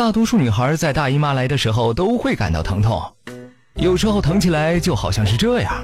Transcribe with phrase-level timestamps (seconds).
[0.00, 3.02] 大多数女孩在大姨妈来的时候都会感到疼痛，
[3.74, 5.74] 有时候疼起来就好像是这样。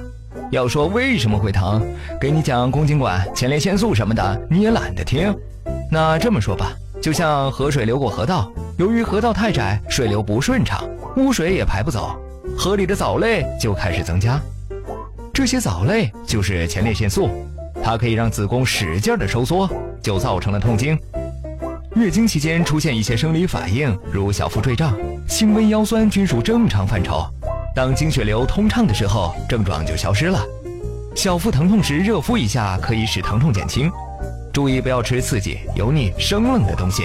[0.51, 1.87] 要说为什么会疼，
[2.19, 5.37] 给你讲宫颈管、前列腺素什么的，你也懒得听。
[5.93, 10.83] 那这么说吧，就像河水流过河道，由于河道太窄，水流不顺畅，
[11.19, 12.19] 污水也排不走，
[12.57, 14.41] 河里的藻类就开始增加。
[15.31, 17.29] 这些藻类就是前列腺素，
[17.85, 19.69] 它可以让子宫使劲的收缩，
[20.03, 20.99] 就造成了痛经。
[21.97, 24.95] 月经期间出现一些生理反应，如小腹坠胀、
[25.27, 27.25] 轻微腰酸，均属正常范畴。
[27.75, 30.39] 当经血流通畅的时候，症状就消失了。
[31.15, 33.91] 小腹疼痛时，热敷一下可以使疼痛减轻。
[34.53, 37.05] 注意不要吃刺激、油腻、生冷的东西，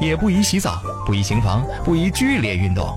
[0.00, 2.88] 也不宜洗澡，不宜行房，不宜剧烈运动。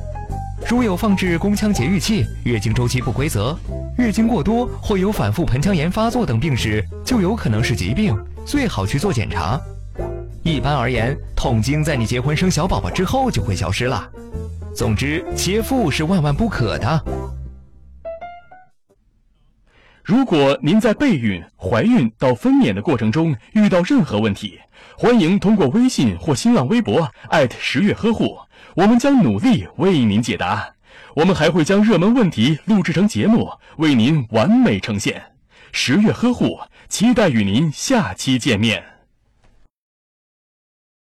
[0.65, 3.53] 如有放置宫腔节育器、月经周期不规则、
[3.97, 9.59] 月经过多或有反复盆腔炎发作等病史，就有可能是疾病，最好去做检查。
[10.47, 14.09] 一般而言，痛经在你结婚生小宝宝之后就会消失了。
[14.73, 17.03] 总之，切腹是万万不可的。
[20.05, 24.57] 如果您在备孕、怀孕到分娩的过程中遇到任何问题，
[24.97, 28.37] 欢迎通过微信或新浪微博艾特十月呵护，
[28.77, 30.65] 我们将努力为您解答。
[31.13, 35.21] 我们还会将热门问题录制成节目，为您完美呈现。
[35.73, 38.96] 十月呵护，期待与您下期见面。